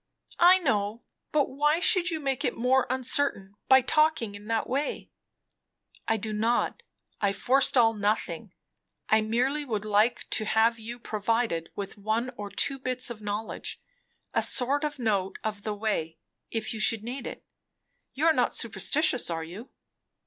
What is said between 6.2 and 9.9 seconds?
not. I forestall nothing. I merely would